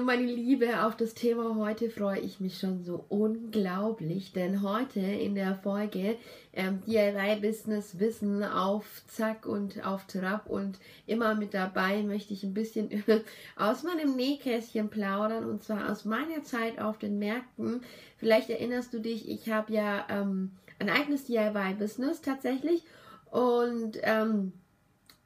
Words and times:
Hallo 0.00 0.06
meine 0.06 0.32
Liebe, 0.32 0.82
auf 0.82 0.96
das 0.96 1.12
Thema 1.12 1.56
heute 1.56 1.90
freue 1.90 2.20
ich 2.20 2.40
mich 2.40 2.58
schon 2.58 2.82
so 2.84 3.04
unglaublich, 3.10 4.32
denn 4.32 4.62
heute 4.62 4.98
in 4.98 5.34
der 5.34 5.56
Folge 5.56 6.16
ähm, 6.54 6.80
DIY 6.86 7.40
Business 7.42 7.98
Wissen 7.98 8.42
auf 8.42 8.86
Zack 9.08 9.44
und 9.44 9.84
auf 9.84 10.06
Trab 10.06 10.48
und 10.48 10.78
immer 11.06 11.34
mit 11.34 11.52
dabei 11.52 12.02
möchte 12.02 12.32
ich 12.32 12.44
ein 12.44 12.54
bisschen 12.54 13.04
aus 13.56 13.82
meinem 13.82 14.16
Nähkästchen 14.16 14.88
plaudern 14.88 15.44
und 15.44 15.62
zwar 15.62 15.92
aus 15.92 16.06
meiner 16.06 16.44
Zeit 16.44 16.80
auf 16.80 16.96
den 16.96 17.18
Märkten. 17.18 17.82
Vielleicht 18.16 18.48
erinnerst 18.48 18.94
du 18.94 19.00
dich, 19.00 19.28
ich 19.28 19.50
habe 19.50 19.70
ja 19.74 20.06
ähm, 20.08 20.52
ein 20.78 20.88
eigenes 20.88 21.26
DIY 21.26 21.74
Business 21.78 22.22
tatsächlich 22.22 22.84
und 23.30 23.98
ähm, 24.00 24.54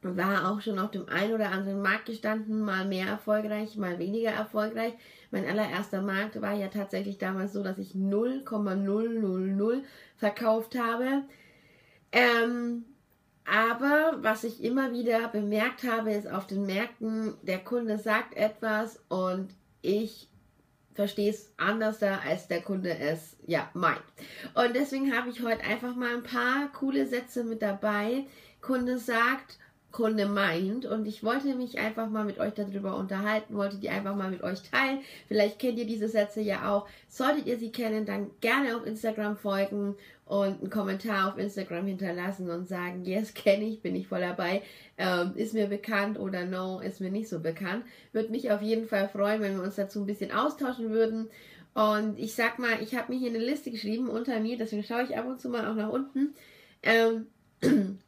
war 0.05 0.51
auch 0.51 0.61
schon 0.61 0.79
auf 0.79 0.91
dem 0.91 1.09
einen 1.09 1.33
oder 1.33 1.51
anderen 1.51 1.81
Markt 1.83 2.07
gestanden, 2.07 2.61
mal 2.61 2.85
mehr 2.85 3.07
erfolgreich, 3.07 3.77
mal 3.77 3.99
weniger 3.99 4.31
erfolgreich. 4.31 4.93
Mein 5.31 5.47
allererster 5.47 6.03
Markt 6.03 6.41
war 6.41 6.55
ja 6.55 6.69
tatsächlich 6.69 7.19
damals 7.19 7.53
so, 7.53 7.63
dass 7.63 7.79
ich 7.79 7.95
0,000 7.95 9.83
verkauft 10.17 10.79
habe. 10.79 11.23
Ähm, 12.13 12.85
aber 13.45 14.19
was 14.21 14.45
ich 14.45 14.63
immer 14.63 14.93
wieder 14.93 15.29
bemerkt 15.29 15.85
habe, 15.85 16.13
ist 16.13 16.31
auf 16.31 16.47
den 16.47 16.67
Märkten, 16.67 17.35
der 17.43 17.59
Kunde 17.59 17.99
sagt 17.99 18.37
etwas 18.37 19.03
und 19.09 19.55
ich 19.83 20.29
verstehe 20.95 21.31
es 21.31 21.53
anders 21.57 22.03
als 22.03 22.49
der 22.49 22.63
Kunde 22.63 22.97
es 22.97 23.37
ja 23.47 23.69
meint. 23.75 24.01
Und 24.55 24.75
deswegen 24.75 25.15
habe 25.15 25.29
ich 25.29 25.43
heute 25.43 25.65
einfach 25.65 25.95
mal 25.97 26.15
ein 26.15 26.23
paar 26.23 26.73
coole 26.73 27.07
Sätze 27.07 27.45
mit 27.45 27.63
dabei. 27.63 28.27
Kunde 28.61 28.99
sagt, 28.99 29.59
Kunde 29.95 30.27
meint. 30.27 30.87
Und 30.87 31.07
ich 31.07 31.23
wollte 31.23 31.55
mich 31.55 31.79
einfach 31.79 32.11
mal 32.11 32.25
mit 32.25 32.39
euch 32.39 32.53
darüber 32.53 32.97
unterhalten, 32.97 33.55
wollte 33.55 33.77
die 33.77 33.89
einfach 33.89 34.17
mal 34.17 34.29
mit 34.29 34.43
euch 34.43 34.61
teilen. 34.69 34.99
Vielleicht 35.29 35.61
kennt 35.61 35.79
ihr 35.79 35.87
diese 35.87 36.09
Sätze 36.09 36.41
ja 36.41 36.69
auch. 36.71 36.89
Solltet 37.09 37.47
ihr 37.47 37.59
sie 37.59 37.71
kennen, 37.71 38.05
dann 38.05 38.31
gerne 38.41 38.77
auf 38.77 38.85
Instagram 38.85 39.37
folgen 39.37 39.95
und 40.27 40.61
einen 40.61 40.71
Kommentar 40.71 41.29
auf 41.29 41.39
Instagram 41.39 41.87
hinterlassen 41.87 42.51
und 42.51 42.69
sagen, 42.69 43.05
yes, 43.05 43.35
kenne 43.35 43.65
ich, 43.65 43.83
bin 43.83 43.95
ich 43.95 44.09
voll 44.09 44.21
dabei, 44.21 44.63
ähm, 44.99 45.33
ist 45.37 45.55
mir 45.55 45.69
bekannt 45.69 46.19
oder 46.19 46.45
no, 46.45 46.81
ist 46.81 47.01
mir 47.01 47.11
nicht 47.11 47.29
so 47.29 47.39
bekannt. 47.39 47.85
Würde 48.13 48.31
mich 48.31 48.51
auf 48.51 48.63
jeden 48.63 48.89
Fall 48.89 49.09
freuen, 49.09 49.43
wenn 49.43 49.57
wir 49.57 49.63
uns 49.63 49.77
dazu 49.77 50.01
ein 50.01 50.07
bisschen 50.07 50.33
austauschen 50.33 50.91
würden. 50.91 51.29
Und 51.75 52.19
ich 52.19 52.35
sag 52.35 52.59
mal, 52.59 52.83
ich 52.83 52.97
habe 52.97 53.13
mir 53.13 53.19
hier 53.19 53.31
eine 53.31 53.39
Liste 53.39 53.71
geschrieben 53.71 54.09
unter 54.09 54.41
mir, 54.41 54.57
deswegen 54.57 54.83
schaue 54.83 55.05
ich 55.05 55.17
ab 55.17 55.27
und 55.27 55.41
zu 55.41 55.49
mal 55.51 55.67
auch 55.71 55.77
nach 55.77 55.91
unten. 55.91 56.35
Ähm, 56.83 57.27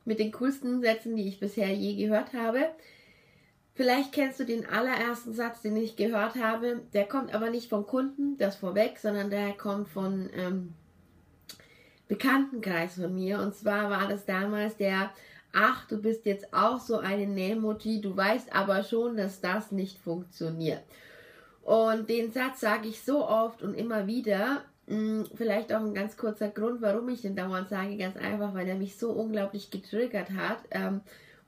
mit 0.04 0.18
den 0.18 0.32
coolsten 0.32 0.80
Sätzen, 0.80 1.16
die 1.16 1.28
ich 1.28 1.40
bisher 1.40 1.72
je 1.72 1.96
gehört 1.96 2.32
habe. 2.32 2.70
Vielleicht 3.74 4.12
kennst 4.12 4.40
du 4.40 4.44
den 4.44 4.66
allerersten 4.66 5.34
Satz, 5.34 5.60
den 5.60 5.76
ich 5.76 5.96
gehört 5.96 6.36
habe. 6.36 6.80
Der 6.94 7.04
kommt 7.04 7.34
aber 7.34 7.50
nicht 7.50 7.68
vom 7.68 7.86
Kunden, 7.86 8.38
das 8.38 8.56
vorweg, 8.56 8.98
sondern 8.98 9.28
der 9.28 9.52
kommt 9.52 9.88
von 9.88 10.30
ähm, 10.34 10.72
Bekanntenkreis 12.08 12.94
von 12.94 13.14
mir. 13.14 13.38
Und 13.40 13.54
zwar 13.54 13.90
war 13.90 14.08
das 14.08 14.24
damals 14.24 14.76
der, 14.76 15.10
ach, 15.52 15.86
du 15.88 16.00
bist 16.00 16.24
jetzt 16.24 16.54
auch 16.54 16.80
so 16.80 16.98
eine 16.98 17.26
Nemoji, 17.26 18.00
du 18.00 18.16
weißt 18.16 18.54
aber 18.54 18.82
schon, 18.82 19.16
dass 19.16 19.42
das 19.42 19.72
nicht 19.72 19.98
funktioniert. 19.98 20.82
Und 21.62 22.08
den 22.08 22.30
Satz 22.32 22.60
sage 22.60 22.88
ich 22.88 23.02
so 23.02 23.28
oft 23.28 23.60
und 23.60 23.74
immer 23.74 24.06
wieder, 24.06 24.64
vielleicht 25.34 25.72
auch 25.72 25.80
ein 25.80 25.94
ganz 25.94 26.16
kurzer 26.16 26.48
Grund, 26.48 26.80
warum 26.80 27.08
ich 27.08 27.22
den 27.22 27.34
dauernd 27.34 27.69
sage, 27.69 27.97
ganz 27.97 28.16
einfach, 28.16 28.54
weil 28.54 28.69
er 28.69 28.76
mich 28.76 28.97
so 28.97 29.10
unglaublich 29.10 29.70
getriggert 29.72 30.30
hat 30.30 30.58
ähm, 30.70 31.00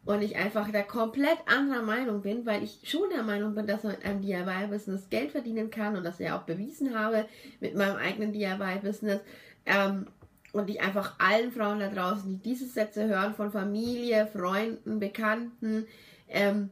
und 0.04 0.22
ich 0.22 0.36
einfach 0.36 0.70
da 0.72 0.82
komplett 0.82 1.38
anderer 1.46 1.82
Meinung 1.82 2.22
bin, 2.22 2.46
weil 2.46 2.64
ich 2.64 2.80
schon 2.84 3.08
der 3.14 3.22
Meinung 3.22 3.54
bin, 3.54 3.66
dass 3.66 3.84
man 3.84 3.92
mit 3.92 4.04
einem 4.04 4.22
DIY-Business 4.22 5.08
Geld 5.08 5.30
verdienen 5.30 5.70
kann 5.70 5.96
und 5.96 6.04
das 6.04 6.18
ja 6.18 6.36
auch 6.36 6.42
bewiesen 6.42 6.98
habe 6.98 7.26
mit 7.60 7.76
meinem 7.76 7.96
eigenen 7.96 8.32
DIY-Business. 8.32 9.20
Ähm, 9.66 10.06
und 10.52 10.68
ich 10.70 10.80
einfach 10.80 11.14
allen 11.18 11.52
Frauen 11.52 11.78
da 11.78 11.88
draußen, 11.88 12.28
die 12.28 12.50
diese 12.50 12.66
Sätze 12.66 13.06
hören, 13.06 13.34
von 13.34 13.52
Familie, 13.52 14.26
Freunden, 14.26 14.98
Bekannten, 14.98 15.86
ähm, 16.28 16.70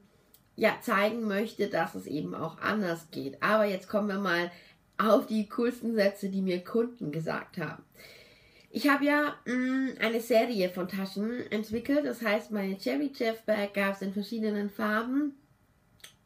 ja, 0.56 0.78
zeigen 0.80 1.28
möchte, 1.28 1.68
dass 1.68 1.94
es 1.94 2.06
eben 2.06 2.34
auch 2.34 2.58
anders 2.58 3.10
geht. 3.10 3.42
Aber 3.42 3.66
jetzt 3.66 3.88
kommen 3.88 4.08
wir 4.08 4.18
mal 4.18 4.50
auf 4.98 5.26
die 5.26 5.48
coolsten 5.48 5.94
Sätze, 5.94 6.28
die 6.28 6.42
mir 6.42 6.64
Kunden 6.64 7.12
gesagt 7.12 7.58
haben. 7.58 7.82
Ich 8.70 8.88
habe 8.88 9.04
ja 9.04 9.34
mh, 9.46 9.54
mm, 9.54 9.88
eine 10.00 10.20
Serie 10.20 10.68
von 10.68 10.88
Taschen 10.88 11.50
entwickelt, 11.50 12.04
das 12.04 12.22
heißt, 12.22 12.50
meine 12.50 12.76
Cherry 12.78 13.10
Jeff 13.14 13.42
Bag 13.42 13.74
gab 13.74 13.94
es 13.94 14.02
in 14.02 14.12
verschiedenen 14.12 14.70
Farben 14.70 15.34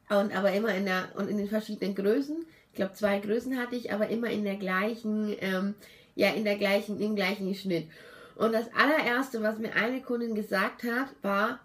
und 0.08 0.36
aber 0.36 0.52
immer 0.52 0.74
in 0.74 0.86
der 0.86 1.10
und 1.14 1.28
in 1.28 1.38
den 1.38 1.48
verschiedenen 1.48 1.94
Größen. 1.94 2.44
Ich 2.70 2.76
glaube, 2.76 2.94
zwei 2.94 3.18
Größen 3.20 3.56
hatte 3.58 3.76
ich, 3.76 3.92
aber 3.92 4.08
immer 4.08 4.30
in 4.30 4.44
der 4.44 4.56
gleichen, 4.56 5.36
ähm, 5.40 5.74
ja, 6.14 6.30
in 6.30 6.44
der 6.44 6.56
gleichen, 6.56 7.00
im 7.00 7.14
gleichen 7.14 7.54
Schnitt. 7.54 7.88
Und 8.36 8.52
das 8.52 8.72
allererste, 8.74 9.42
was 9.42 9.58
mir 9.58 9.74
eine 9.74 10.02
Kundin 10.02 10.34
gesagt 10.34 10.84
hat, 10.84 11.08
war, 11.22 11.60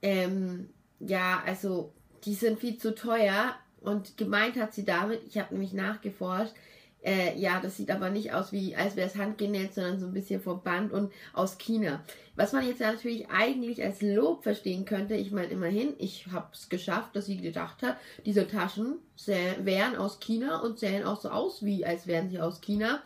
ähm, 0.00 0.70
ja, 0.98 1.42
also 1.46 1.92
die 2.24 2.34
sind 2.34 2.58
viel 2.58 2.78
zu 2.78 2.94
teuer, 2.94 3.54
und 3.84 4.16
gemeint 4.16 4.56
hat 4.56 4.74
sie 4.74 4.84
damit, 4.84 5.22
ich 5.26 5.38
habe 5.38 5.54
nämlich 5.54 5.72
nachgeforscht, 5.72 6.54
äh, 7.04 7.36
ja, 7.36 7.60
das 7.60 7.76
sieht 7.76 7.90
aber 7.90 8.10
nicht 8.10 8.32
aus 8.32 8.52
wie, 8.52 8.76
als 8.76 8.94
wäre 8.94 9.08
es 9.08 9.16
handgenäht, 9.16 9.74
sondern 9.74 9.98
so 9.98 10.06
ein 10.06 10.12
bisschen 10.12 10.40
vom 10.40 10.62
Band 10.62 10.92
und 10.92 11.12
aus 11.32 11.58
China. 11.58 12.04
Was 12.36 12.52
man 12.52 12.66
jetzt 12.66 12.80
natürlich 12.80 13.28
eigentlich 13.28 13.82
als 13.82 14.00
Lob 14.02 14.44
verstehen 14.44 14.84
könnte, 14.84 15.14
ich 15.14 15.32
meine 15.32 15.48
immerhin, 15.48 15.94
ich 15.98 16.28
habe 16.30 16.46
es 16.52 16.68
geschafft, 16.68 17.16
dass 17.16 17.26
sie 17.26 17.38
gedacht 17.38 17.82
hat, 17.82 17.96
diese 18.24 18.46
Taschen 18.46 18.98
wären 19.58 19.96
aus 19.96 20.20
China 20.20 20.60
und 20.60 20.78
sehen 20.78 21.04
auch 21.04 21.20
so 21.20 21.30
aus, 21.30 21.64
wie 21.64 21.84
als 21.84 22.06
wären 22.06 22.30
sie 22.30 22.40
aus 22.40 22.60
China. 22.60 23.02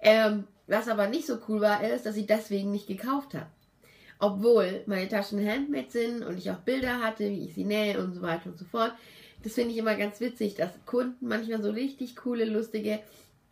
Ähm, 0.00 0.44
was 0.66 0.88
aber 0.88 1.06
nicht 1.06 1.26
so 1.26 1.38
cool 1.48 1.60
war, 1.60 1.82
ist, 1.84 2.04
dass 2.04 2.16
sie 2.16 2.26
deswegen 2.26 2.72
nicht 2.72 2.88
gekauft 2.88 3.34
hat. 3.34 3.46
Obwohl 4.18 4.82
meine 4.86 5.08
Taschen 5.08 5.46
handmade 5.46 5.90
sind 5.90 6.24
und 6.24 6.38
ich 6.38 6.50
auch 6.50 6.56
Bilder 6.56 7.00
hatte, 7.00 7.30
wie 7.30 7.44
ich 7.44 7.54
sie 7.54 7.64
nähe 7.64 8.02
und 8.02 8.14
so 8.14 8.22
weiter 8.22 8.46
und 8.46 8.58
so 8.58 8.64
fort, 8.64 8.92
das 9.46 9.54
finde 9.54 9.70
ich 9.70 9.78
immer 9.78 9.94
ganz 9.94 10.18
witzig, 10.18 10.56
dass 10.56 10.70
Kunden 10.86 11.28
manchmal 11.28 11.62
so 11.62 11.70
richtig 11.70 12.16
coole, 12.16 12.46
lustige 12.46 12.98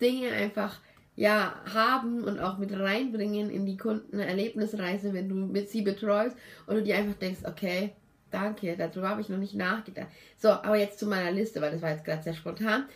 Dinge 0.01 0.33
einfach 0.33 0.81
ja 1.15 1.55
haben 1.73 2.25
und 2.25 2.41
auch 2.41 2.59
mit 2.59 2.73
reinbringen 2.73 3.49
in 3.49 3.65
die 3.65 3.77
Kundenerlebnisreise, 3.77 5.13
wenn 5.15 5.29
du 5.29 5.37
mit 5.37 5.71
sie 5.71 5.83
betreust 5.83 6.37
und 6.67 6.75
du 6.75 6.83
dir 6.83 6.97
einfach 6.97 7.15
denkst, 7.15 7.43
okay, 7.45 7.93
danke, 8.33 8.77
darüber 8.77 9.11
habe 9.11 9.21
ich 9.21 9.29
noch 9.29 9.39
nicht 9.39 9.55
nachgedacht. 9.55 10.09
So, 10.37 10.49
aber 10.49 10.75
jetzt 10.75 10.99
zu 10.99 11.07
meiner 11.07 11.31
Liste, 11.31 11.61
weil 11.61 11.71
das 11.71 11.81
war 11.81 11.93
jetzt 11.93 12.05
gerade 12.05 12.25
sehr 12.25 12.35
spontan. 12.35 12.87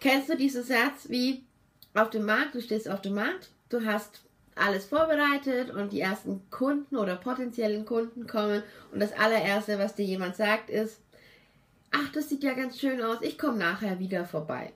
Kennst 0.00 0.28
du 0.28 0.36
diesen 0.36 0.64
Satz 0.64 1.08
wie 1.10 1.44
auf 1.94 2.10
dem 2.10 2.24
Markt, 2.24 2.56
du 2.56 2.60
stehst 2.60 2.88
auf 2.88 3.02
dem 3.02 3.14
Markt, 3.14 3.50
du 3.68 3.84
hast 3.84 4.22
alles 4.56 4.86
vorbereitet 4.86 5.70
und 5.70 5.92
die 5.92 6.00
ersten 6.00 6.42
Kunden 6.50 6.96
oder 6.96 7.14
potenziellen 7.14 7.84
Kunden 7.84 8.26
kommen 8.26 8.64
und 8.90 8.98
das 8.98 9.12
allererste, 9.12 9.78
was 9.78 9.94
dir 9.94 10.04
jemand 10.04 10.34
sagt, 10.34 10.70
ist, 10.70 11.00
ach, 11.90 12.12
das 12.12 12.28
sieht 12.28 12.42
ja 12.42 12.54
ganz 12.54 12.78
schön 12.78 13.02
aus, 13.02 13.18
ich 13.22 13.38
komme 13.38 13.58
nachher 13.58 13.98
wieder 13.98 14.24
vorbei. 14.24 14.72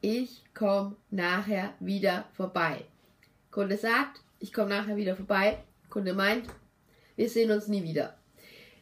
Ich 0.00 0.44
komme 0.54 0.96
nachher 1.10 1.74
wieder 1.80 2.24
vorbei. 2.36 2.84
Kunde 3.50 3.76
sagt, 3.76 4.20
ich 4.38 4.52
komme 4.52 4.70
nachher 4.70 4.96
wieder 4.96 5.16
vorbei. 5.16 5.58
Kunde 5.90 6.14
meint, 6.14 6.46
wir 7.16 7.28
sehen 7.28 7.50
uns 7.50 7.66
nie 7.66 7.82
wieder. 7.82 8.16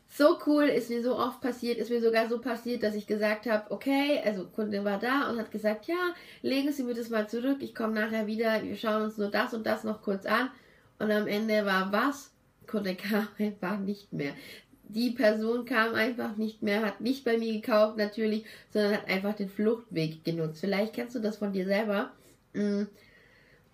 So 0.09 0.39
cool, 0.47 0.65
ist 0.65 0.91
mir 0.91 1.03
so 1.03 1.17
oft 1.17 1.41
passiert, 1.41 1.79
ist 1.79 1.91
mir 1.91 2.01
sogar 2.01 2.29
so 2.29 2.39
passiert, 2.39 2.83
dass 2.83 2.95
ich 2.95 3.07
gesagt 3.07 3.47
habe, 3.47 3.71
okay, 3.71 4.21
also 4.25 4.47
Kunde 4.47 4.85
war 4.85 4.99
da 4.99 5.29
und 5.29 5.39
hat 5.39 5.51
gesagt, 5.51 5.87
ja, 5.87 6.15
legen 6.43 6.73
Sie 6.73 6.85
mir 6.85 6.95
das 6.95 7.11
mal 7.11 7.29
zurück, 7.29 7.59
ich 7.61 7.75
komme 7.75 7.95
nachher 7.95 8.27
wieder, 8.27 8.63
wir 8.63 8.77
schauen 8.77 9.03
uns 9.03 9.19
nur 9.19 9.31
das 9.31 9.53
und 9.53 9.67
das 9.67 9.85
noch 9.85 10.03
kurz 10.03 10.25
an. 10.27 10.51
Und 10.99 11.11
am 11.11 11.27
Ende 11.27 11.67
war 11.67 11.93
was? 11.93 12.31
Kunde 12.67 12.95
kam 12.95 13.29
einfach 13.39 13.79
nicht 13.79 14.13
mehr. 14.13 14.33
Die 14.89 15.11
Person 15.11 15.65
kam 15.65 15.95
einfach 15.95 16.37
nicht 16.37 16.63
mehr, 16.63 16.83
hat 16.83 17.01
nicht 17.01 17.25
bei 17.25 17.39
mir 17.39 17.53
gekauft 17.53 17.97
natürlich, 17.97 18.45
sondern 18.73 18.95
hat 18.95 19.09
einfach 19.09 19.35
den 19.35 19.49
Fluchtweg 19.49 20.25
genutzt. 20.25 20.61
Vielleicht 20.61 20.95
kennst 20.95 21.15
du 21.15 21.21
das 21.21 21.39
von 21.39 21.53
dir 21.53 21.67
selber. 21.67 22.11
Hm, 22.55 22.87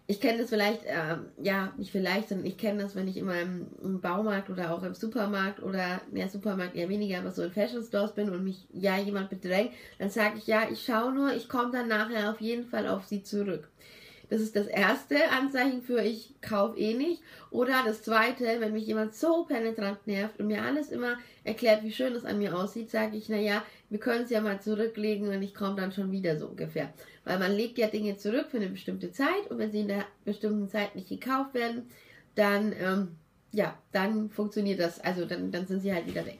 ich 0.06 0.20
kenne 0.20 0.38
das 0.38 0.50
vielleicht, 0.50 0.85
äh, 0.85 1.17
ja, 1.43 1.73
nicht 1.76 1.93
vielleicht, 1.93 2.29
sondern 2.29 2.47
ich 2.47 2.59
kenne 2.59 2.82
das, 2.82 2.97
wenn 2.97 3.09
ich 3.09 3.17
immer 3.17 3.41
im, 3.41 3.67
im, 3.82 4.00
Baumarkt 4.00 4.50
oder 4.50 4.75
auch 4.75 4.82
im 4.82 4.94
Supermarkt 4.94 5.62
oder, 5.62 6.00
ja, 6.12 6.29
Supermarkt 6.29 6.75
eher 6.75 6.88
weniger, 6.88 7.19
aber 7.19 7.31
so 7.31 7.43
in 7.43 7.53
Fashion 7.53 7.82
Stores 7.82 8.12
bin 8.12 8.29
und 8.29 8.44
mich, 8.44 8.67
ja, 8.73 8.99
jemand 8.99 9.31
bedrängt, 9.31 9.70
dann 9.99 10.11
sage 10.11 10.38
ich, 10.38 10.47
ja, 10.47 10.65
ich 10.70 10.85
schaue 10.85 11.15
nur, 11.15 11.32
ich 11.35 11.49
komme 11.49 11.73
dann 11.73 11.88
nachher 11.88 12.31
auf 12.31 12.41
jeden 12.41 12.67
Fall 12.67 12.88
auf 12.88 13.06
sie 13.06 13.23
zurück. 13.23 13.69
Das 14.32 14.40
ist 14.40 14.56
das 14.56 14.67
erste 14.67 15.29
Anzeichen 15.31 15.82
für 15.82 16.00
ich 16.00 16.32
kaufe 16.40 16.79
eh 16.79 16.94
nicht. 16.94 17.20
Oder 17.50 17.82
das 17.84 18.02
zweite, 18.02 18.61
wenn 18.61 18.73
mich 18.73 18.87
jemand 18.87 19.14
so 19.14 19.44
penetrant 19.44 20.06
nervt 20.06 20.40
und 20.40 20.46
mir 20.46 20.62
alles 20.62 20.88
immer 20.88 21.19
erklärt, 21.44 21.82
wie 21.82 21.93
schön 21.93 22.14
es 22.14 22.25
an 22.25 22.38
mir 22.38 22.56
aussieht, 22.56 22.90
sage 22.90 23.19
ich, 23.19 23.29
naja, 23.29 23.62
wir 23.90 23.99
können 23.99 24.25
es 24.25 24.31
ja 24.31 24.40
mal 24.40 24.58
zurücklegen 24.58 25.29
und 25.29 25.43
ich 25.43 25.55
komme 25.55 25.76
dann 25.76 25.93
schon 25.93 26.12
wieder 26.12 26.38
so 26.38 26.46
ungefähr. 26.46 26.94
Weil 27.25 27.38
man 27.38 27.52
legt 27.52 27.76
ja 27.76 27.88
Dinge 27.88 28.17
zurück 28.17 28.46
für 28.50 28.56
eine 28.56 28.70
bestimmte 28.70 29.12
Zeit 29.12 29.50
und 29.50 29.58
wenn 29.58 29.70
sie 29.70 29.81
in 29.81 29.88
der 29.88 30.06
bestimmten 30.25 30.67
Zeit 30.67 30.96
nicht 30.96 31.11
gekauft 31.11 31.52
werden, 31.52 31.90
dann, 32.34 32.73
ähm, 32.81 33.08
ja, 33.50 33.76
dann 33.93 34.31
funktioniert 34.31 34.81
das, 34.81 34.99
also 34.99 35.26
dann, 35.26 35.52
dann 35.52 35.67
sind 35.67 35.81
sie 35.81 35.93
halt 35.93 36.06
wieder 36.06 36.25
weg. 36.25 36.38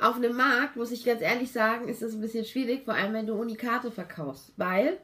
Auf 0.00 0.16
einem 0.16 0.36
Markt, 0.36 0.74
muss 0.74 0.90
ich 0.90 1.04
ganz 1.04 1.22
ehrlich 1.22 1.52
sagen, 1.52 1.86
ist 1.86 2.02
das 2.02 2.14
ein 2.14 2.20
bisschen 2.20 2.44
schwierig, 2.44 2.84
vor 2.84 2.94
allem 2.94 3.12
wenn 3.12 3.28
du 3.28 3.34
Unikate 3.34 3.92
verkaufst, 3.92 4.52
weil 4.56 4.98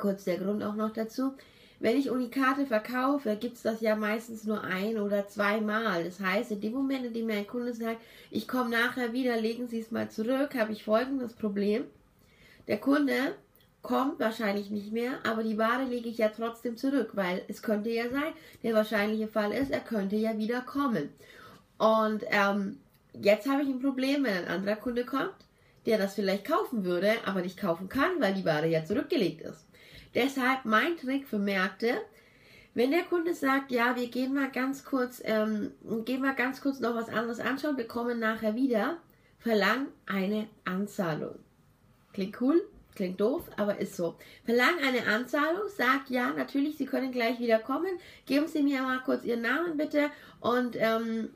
kurz 0.00 0.24
der 0.24 0.38
Grund 0.38 0.64
auch 0.64 0.74
noch 0.74 0.92
dazu. 0.92 1.34
Wenn 1.78 1.98
ich 1.98 2.10
Unikate 2.10 2.66
verkaufe, 2.66 3.36
gibt 3.36 3.56
es 3.56 3.62
das 3.62 3.80
ja 3.80 3.96
meistens 3.96 4.44
nur 4.44 4.62
ein 4.62 4.98
oder 4.98 5.28
zweimal. 5.28 6.04
Das 6.04 6.20
heißt, 6.20 6.50
in 6.50 6.60
dem 6.60 6.74
Moment, 6.74 7.06
in 7.06 7.14
dem 7.14 7.26
mir 7.26 7.36
ein 7.36 7.46
Kunde 7.46 7.72
sagt, 7.72 8.00
ich 8.30 8.46
komme 8.46 8.70
nachher 8.70 9.14
wieder, 9.14 9.36
legen 9.40 9.68
Sie 9.68 9.80
es 9.80 9.90
mal 9.90 10.10
zurück, 10.10 10.54
habe 10.54 10.72
ich 10.72 10.84
folgendes 10.84 11.32
Problem. 11.32 11.84
Der 12.68 12.78
Kunde 12.78 13.34
kommt 13.82 14.20
wahrscheinlich 14.20 14.70
nicht 14.70 14.92
mehr, 14.92 15.12
aber 15.24 15.42
die 15.42 15.56
Ware 15.56 15.84
lege 15.84 16.10
ich 16.10 16.18
ja 16.18 16.28
trotzdem 16.28 16.76
zurück, 16.76 17.12
weil 17.14 17.42
es 17.48 17.62
könnte 17.62 17.88
ja 17.88 18.10
sein, 18.10 18.34
der 18.62 18.74
wahrscheinliche 18.74 19.28
Fall 19.28 19.52
ist, 19.52 19.70
er 19.70 19.80
könnte 19.80 20.16
ja 20.16 20.36
wieder 20.36 20.60
kommen. 20.60 21.08
Und 21.78 22.24
ähm, 22.30 22.78
jetzt 23.14 23.48
habe 23.48 23.62
ich 23.62 23.68
ein 23.68 23.80
Problem, 23.80 24.24
wenn 24.24 24.34
ein 24.34 24.48
anderer 24.48 24.76
Kunde 24.76 25.06
kommt, 25.06 25.32
der 25.86 25.96
das 25.96 26.14
vielleicht 26.14 26.46
kaufen 26.46 26.84
würde, 26.84 27.14
aber 27.24 27.40
nicht 27.40 27.58
kaufen 27.58 27.88
kann, 27.88 28.20
weil 28.20 28.34
die 28.34 28.44
Ware 28.44 28.68
ja 28.68 28.84
zurückgelegt 28.84 29.40
ist. 29.40 29.64
Deshalb 30.14 30.64
mein 30.64 30.96
Trick 30.96 31.26
für 31.26 31.38
Märkte, 31.38 32.00
wenn 32.74 32.90
der 32.92 33.02
Kunde 33.02 33.34
sagt, 33.34 33.72
ja, 33.72 33.96
wir 33.96 34.08
gehen 34.08 34.32
mal 34.32 34.50
ganz 34.50 34.84
kurz, 34.84 35.20
ähm, 35.24 35.72
gehen 36.04 36.22
mal 36.22 36.34
ganz 36.34 36.60
kurz 36.60 36.80
noch 36.80 36.94
was 36.94 37.08
anderes 37.08 37.40
anschauen, 37.40 37.76
wir 37.76 37.88
kommen 37.88 38.20
nachher 38.20 38.54
wieder, 38.54 38.98
verlang 39.38 39.88
eine 40.06 40.48
Anzahlung. 40.64 41.36
Klingt 42.12 42.40
cool, 42.40 42.62
klingt 42.94 43.20
doof, 43.20 43.48
aber 43.56 43.78
ist 43.78 43.96
so. 43.96 44.16
Verlang 44.44 44.78
eine 44.86 45.06
Anzahlung, 45.06 45.68
sagt 45.68 46.10
ja, 46.10 46.30
natürlich, 46.30 46.76
Sie 46.76 46.86
können 46.86 47.12
gleich 47.12 47.40
wieder 47.40 47.58
kommen. 47.58 47.90
Geben 48.26 48.46
Sie 48.46 48.62
mir 48.62 48.82
mal 48.82 49.00
kurz 49.00 49.24
Ihren 49.24 49.42
Namen 49.42 49.76
bitte 49.76 50.10
und 50.40 50.76
ähm, 50.78 51.30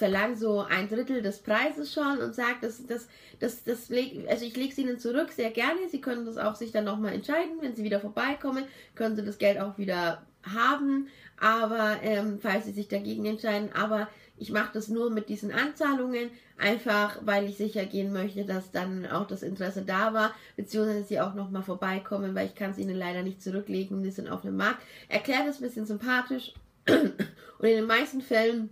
verlange 0.00 0.34
so 0.34 0.60
ein 0.60 0.88
Drittel 0.88 1.20
des 1.20 1.40
Preises 1.40 1.92
schon 1.92 2.18
und 2.20 2.34
sage, 2.34 2.56
das, 2.62 2.86
das, 2.86 3.06
das, 3.38 3.64
das 3.64 3.90
also 4.28 4.44
ich 4.46 4.56
lege 4.56 4.72
es 4.72 4.78
Ihnen 4.78 4.98
zurück, 4.98 5.30
sehr 5.30 5.50
gerne. 5.50 5.88
Sie 5.90 6.00
können 6.00 6.24
das 6.24 6.38
auch 6.38 6.54
sich 6.54 6.72
dann 6.72 6.84
nochmal 6.84 7.12
entscheiden. 7.12 7.58
Wenn 7.60 7.76
Sie 7.76 7.84
wieder 7.84 8.00
vorbeikommen, 8.00 8.64
können 8.94 9.14
Sie 9.14 9.24
das 9.24 9.36
Geld 9.36 9.60
auch 9.60 9.76
wieder 9.76 10.22
haben. 10.42 11.08
Aber 11.38 11.98
ähm, 12.02 12.38
falls 12.40 12.64
Sie 12.64 12.72
sich 12.72 12.88
dagegen 12.88 13.26
entscheiden, 13.26 13.68
aber 13.74 14.08
ich 14.38 14.50
mache 14.50 14.70
das 14.72 14.88
nur 14.88 15.10
mit 15.10 15.28
diesen 15.28 15.52
Anzahlungen, 15.52 16.30
einfach 16.56 17.18
weil 17.20 17.46
ich 17.46 17.58
sicher 17.58 17.84
gehen 17.84 18.10
möchte, 18.10 18.46
dass 18.46 18.70
dann 18.70 19.04
auch 19.06 19.26
das 19.26 19.42
Interesse 19.42 19.82
da 19.82 20.14
war, 20.14 20.32
beziehungsweise 20.56 21.04
sie 21.04 21.20
auch 21.20 21.34
nochmal 21.34 21.62
vorbeikommen, 21.62 22.34
weil 22.34 22.46
ich 22.46 22.54
kann 22.54 22.70
es 22.70 22.78
ihnen 22.78 22.96
leider 22.96 23.22
nicht 23.22 23.42
zurücklegen, 23.42 24.02
die 24.02 24.10
sind 24.10 24.30
auf 24.30 24.40
dem 24.40 24.56
Markt. 24.56 24.80
Erklärt 25.10 25.46
es 25.46 25.58
ein 25.58 25.64
bisschen 25.64 25.84
sympathisch 25.84 26.54
und 26.88 27.66
in 27.66 27.76
den 27.76 27.86
meisten 27.86 28.22
Fällen 28.22 28.70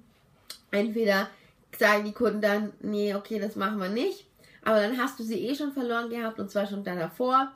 entweder 0.70 1.29
sagen 1.76 2.05
die 2.05 2.12
Kunden 2.12 2.41
dann, 2.41 2.73
nee, 2.81 3.15
okay, 3.15 3.38
das 3.38 3.56
machen 3.56 3.79
wir 3.79 3.88
nicht, 3.88 4.26
aber 4.62 4.81
dann 4.81 4.99
hast 4.99 5.19
du 5.19 5.23
sie 5.23 5.47
eh 5.47 5.55
schon 5.55 5.73
verloren 5.73 6.11
gehabt 6.11 6.38
und 6.41 6.50
zwar 6.50 6.67
schon 6.67 6.85
da 6.85 6.94
davor. 6.94 7.53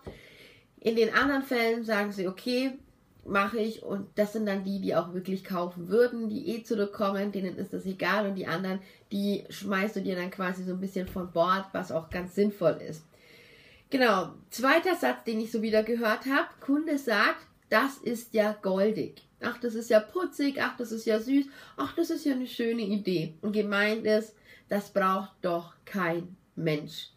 In 0.80 0.96
den 0.96 1.14
anderen 1.14 1.42
Fällen 1.42 1.84
sagen 1.84 2.12
sie, 2.12 2.26
okay, 2.26 2.78
mache 3.24 3.58
ich 3.58 3.82
und 3.82 4.08
das 4.16 4.32
sind 4.32 4.46
dann 4.46 4.64
die, 4.64 4.80
die 4.80 4.94
auch 4.94 5.14
wirklich 5.14 5.44
kaufen 5.44 5.88
würden, 5.88 6.28
die 6.28 6.48
eh 6.48 6.64
zurückkommen, 6.64 7.30
denen 7.30 7.56
ist 7.56 7.72
das 7.72 7.86
egal 7.86 8.26
und 8.26 8.34
die 8.34 8.46
anderen, 8.46 8.80
die 9.12 9.44
schmeißt 9.48 9.96
du 9.96 10.02
dir 10.02 10.16
dann 10.16 10.30
quasi 10.30 10.64
so 10.64 10.72
ein 10.72 10.80
bisschen 10.80 11.06
von 11.06 11.30
Bord, 11.30 11.66
was 11.72 11.92
auch 11.92 12.10
ganz 12.10 12.34
sinnvoll 12.34 12.80
ist. 12.86 13.04
Genau, 13.90 14.30
zweiter 14.50 14.96
Satz, 14.96 15.24
den 15.24 15.40
ich 15.40 15.52
so 15.52 15.62
wieder 15.62 15.82
gehört 15.82 16.26
habe, 16.26 16.48
Kunde 16.60 16.98
sagt, 16.98 17.46
das 17.68 17.98
ist 17.98 18.34
ja 18.34 18.56
goldig. 18.60 19.22
Ach, 19.44 19.58
das 19.58 19.74
ist 19.74 19.90
ja 19.90 20.00
putzig, 20.00 20.60
ach, 20.60 20.76
das 20.76 20.92
ist 20.92 21.06
ja 21.06 21.18
süß, 21.18 21.46
ach, 21.76 21.94
das 21.94 22.10
ist 22.10 22.24
ja 22.24 22.32
eine 22.32 22.46
schöne 22.46 22.82
Idee. 22.82 23.34
Und 23.42 23.52
gemeint 23.52 24.06
ist, 24.06 24.34
das 24.68 24.90
braucht 24.90 25.32
doch 25.42 25.74
kein 25.84 26.36
Mensch. 26.56 27.10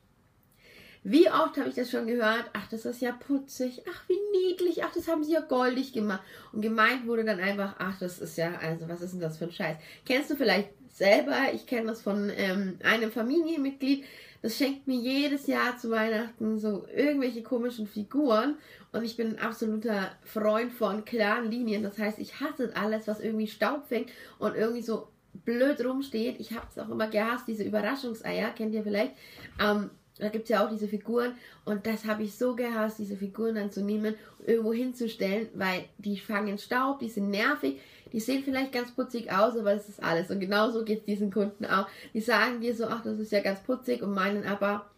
Wie 1.08 1.30
oft 1.30 1.56
habe 1.58 1.70
ich 1.70 1.76
das 1.76 1.92
schon 1.92 2.08
gehört? 2.08 2.46
Ach, 2.54 2.68
das 2.72 2.84
ist 2.84 3.00
ja 3.00 3.12
putzig. 3.12 3.84
Ach, 3.88 4.10
wie 4.10 4.18
niedlich. 4.40 4.84
Ach, 4.84 4.92
das 4.92 5.08
haben 5.08 5.24
sie 5.24 5.34
ja 5.34 5.42
goldig 5.42 5.94
gemacht. 5.94 6.24
Und 6.52 6.62
gemeint 6.62 7.06
wurde 7.06 7.24
dann 7.24 7.40
einfach, 7.40 7.76
ach, 7.78 8.00
das 8.00 8.18
ist 8.18 8.38
ja, 8.38 8.56
also 8.56 8.90
was 8.90 9.02
ist 9.02 9.14
denn 9.14 9.20
das 9.20 9.38
für 9.38 9.46
ein 9.46 9.52
Scheiß? 9.52 9.78
Kennst 10.04 10.32
du 10.32 10.36
vielleicht 10.36 10.70
selber? 10.92 11.54
Ich 11.54 11.68
kenne 11.68 11.88
das 11.90 12.02
von 12.02 12.32
ähm, 12.36 12.80
einem 12.84 13.12
Familienmitglied. 13.12 14.04
Das 14.42 14.58
schenkt 14.58 14.88
mir 14.88 14.98
jedes 14.98 15.48
Jahr 15.48 15.78
zu 15.78 15.90
Weihnachten 15.90 16.60
so 16.60 16.86
irgendwelche 16.96 17.44
komischen 17.44 17.88
Figuren. 17.88 18.58
Und 18.92 19.04
ich 19.04 19.18
bin 19.18 19.30
ein 19.30 19.40
absoluter 19.40 20.12
Freund 20.24 20.72
von 20.72 21.04
klaren 21.06 21.50
Linien. 21.50 21.84
Das 21.84 21.98
heißt, 21.98 22.20
ich 22.20 22.40
hasse 22.40 22.72
alles, 22.76 23.08
was 23.08 23.20
irgendwie 23.20 23.48
Staub 23.48 23.88
fängt 23.88 24.12
und 24.38 24.56
irgendwie 24.56 24.82
so 24.82 25.08
blöd 25.44 25.84
rumsteht. 25.84 26.40
Ich 26.40 26.52
habe 26.52 26.68
es 26.70 26.80
auch 26.80 26.90
immer 26.90 27.08
gehasst, 27.08 27.48
diese 27.48 27.64
Überraschungseier, 27.64 28.52
kennt 28.52 28.74
ihr 28.74 28.84
vielleicht. 28.84 29.14
Ähm, 29.60 29.90
da 30.18 30.30
gibt 30.30 30.46
es 30.46 30.50
ja 30.50 30.66
auch 30.66 30.70
diese 30.70 30.88
Figuren 30.88 31.34
und 31.66 31.86
das 31.86 32.06
habe 32.06 32.24
ich 32.24 32.36
so 32.36 32.56
gehasst, 32.56 33.00
diese 33.00 33.18
Figuren 33.18 33.56
dann 33.56 33.72
zu 33.72 33.84
nehmen 33.84 34.16
und 34.40 34.48
irgendwo 34.48 34.72
hinzustellen, 34.72 35.50
weil 35.56 35.86
die 35.98 36.18
fangen 36.18 36.58
Staub, 36.58 37.00
die 37.00 37.10
sind 37.10 37.30
nervig, 37.30 37.80
die 38.14 38.22
sehen 38.22 38.44
vielleicht 38.44 38.72
ganz 38.72 38.92
putzig 38.92 39.32
aus, 39.32 39.58
aber 39.58 39.74
das 39.74 39.90
ist 39.90 40.02
alles. 40.02 40.30
Und 40.30 40.40
genauso 40.40 40.86
geht 40.86 41.00
es 41.00 41.06
diesen 41.06 41.32
Kunden 41.32 41.66
auch. 41.66 41.88
Die 42.14 42.22
sagen 42.22 42.62
dir 42.62 42.74
so, 42.74 42.86
ach, 42.86 43.04
das 43.04 43.20
ist 43.20 43.34
ja 43.34 43.42
ganz 43.42 43.62
putzig 43.62 44.02
und 44.02 44.14
meinen 44.14 44.46
aber, 44.46 44.90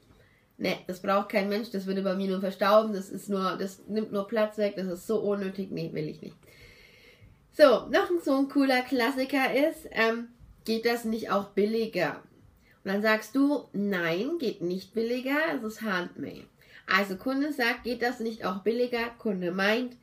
ne, 0.60 0.78
das 0.86 1.02
braucht 1.02 1.30
kein 1.30 1.50
Mensch, 1.50 1.72
das 1.72 1.88
würde 1.88 2.04
bei 2.04 2.14
mir 2.14 2.28
nur 2.28 2.42
verstauben, 2.42 2.94
das 2.94 3.10
ist 3.10 3.28
nur, 3.28 3.58
das 3.58 3.88
nimmt 3.88 4.12
nur 4.12 4.28
Platz 4.28 4.60
weg, 4.60 4.76
das 4.76 4.86
ist 4.86 5.08
so 5.08 5.20
unnötig, 5.20 5.72
nee, 5.72 5.90
will 5.94 6.10
ich 6.10 6.22
nicht. 6.22 6.36
So, 7.54 7.88
noch 7.88 8.08
so 8.24 8.38
ein 8.38 8.50
cooler 8.50 8.84
Klassiker 8.84 9.52
ist, 9.52 9.88
ähm, 9.90 10.28
geht 10.64 10.86
das 10.86 11.06
nicht 11.06 11.32
auch 11.32 11.46
billiger? 11.50 12.22
Dann 12.88 13.02
sagst 13.02 13.36
du, 13.36 13.66
nein, 13.74 14.38
geht 14.40 14.62
nicht 14.62 14.94
billiger, 14.94 15.38
es 15.56 15.64
ist 15.64 15.82
handmade. 15.82 16.46
Also 16.86 17.18
Kunde 17.18 17.52
sagt, 17.52 17.84
geht 17.84 18.02
das 18.02 18.22
nicht 18.22 18.46
auch 18.46 18.60
billiger? 18.60 19.10
Kunde 19.18 19.52
meint, 19.52 19.98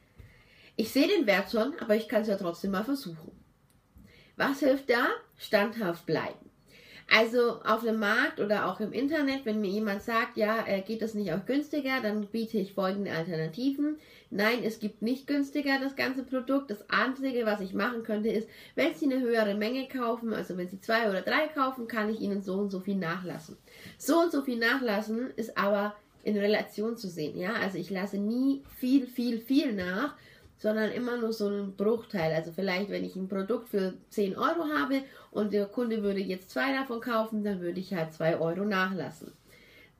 ich 0.76 0.91
sehe 0.91 1.09
den 1.09 1.26
Wert 1.26 1.50
schon, 1.50 1.73
aber 1.81 1.97
ich 1.97 2.09
kann 2.09 2.23
es 2.23 2.29
ja 2.29 2.37
trotzdem 2.37 2.73
mal 2.73 2.85
versuchen. 2.85 3.33
Was 4.37 4.61
hilft 4.61 4.91
da? 4.91 5.07
Standhaft 5.38 6.05
bleiben. 6.05 6.50
Also 7.11 7.62
auf 7.62 7.83
dem 7.83 7.99
Markt 7.99 8.41
oder 8.41 8.67
auch 8.67 8.81
im 8.81 8.93
Internet, 8.93 9.47
wenn 9.47 9.61
mir 9.62 9.71
jemand 9.71 10.03
sagt, 10.03 10.37
ja, 10.37 10.67
äh, 10.67 10.83
geht 10.83 11.00
das 11.00 11.14
nicht 11.14 11.33
auch 11.33 11.47
günstiger, 11.47 12.00
dann 12.03 12.26
biete 12.26 12.59
ich 12.59 12.75
folgende 12.75 13.12
Alternativen. 13.12 13.99
Nein, 14.31 14.61
es 14.64 14.81
gibt 14.81 15.02
nicht 15.02 15.26
günstiger 15.26 15.78
das 15.81 15.97
ganze 15.97 16.25
Produkt. 16.25 16.71
Das 16.71 16.88
Einzige, 16.90 17.47
was 17.47 17.61
ich 17.61 17.73
machen 17.73 18.02
könnte, 18.02 18.31
ist, 18.31 18.49
wenn 18.75 18.95
Sie 18.95 19.04
eine 19.04 19.21
höhere 19.21 19.54
Menge 19.54 19.87
kaufen, 19.87 20.33
also 20.33 20.57
wenn 20.57 20.69
Sie 20.69 20.81
zwei 20.81 21.09
oder 21.09 21.23
drei 21.23 21.49
kaufen, 21.49 21.87
kann 21.87 22.11
ich 22.11 22.21
Ihnen 22.21 22.43
so 22.43 22.54
und 22.54 22.71
so 22.71 22.81
viel 22.81 22.97
nachlassen. 22.97 23.57
So 23.99 24.21
und 24.21 24.33
so 24.33 24.43
viel 24.43 24.59
nachlassen 24.59 25.31
ist 25.37 25.57
aber 25.57 25.95
in 26.25 26.37
Relation 26.37 26.97
zu 26.97 27.09
sehen. 27.09 27.38
Ja, 27.38 27.54
also 27.54 27.78
ich 27.78 27.90
lasse 27.90 28.19
nie 28.19 28.62
viel, 28.76 29.07
viel, 29.07 29.38
viel 29.38 29.75
nach, 29.75 30.16
sondern 30.57 30.90
immer 30.90 31.19
nur 31.19 31.33
so 31.33 31.47
einen 31.47 31.76
Bruchteil. 31.76 32.33
Also 32.33 32.50
vielleicht, 32.52 32.90
wenn 32.90 33.04
ich 33.04 33.16
ein 33.16 33.28
Produkt 33.28 33.69
für 33.69 33.95
10 34.11 34.37
Euro 34.37 34.69
habe 34.76 35.02
und 35.31 35.52
der 35.52 35.66
Kunde 35.66 36.02
würde 36.02 36.21
jetzt 36.21 36.50
zwei 36.50 36.73
davon 36.73 37.00
kaufen, 37.00 37.45
dann 37.45 37.61
würde 37.61 37.81
ich 37.81 37.93
halt 37.93 38.14
2 38.14 38.38
Euro 38.38 38.64
nachlassen. 38.64 39.33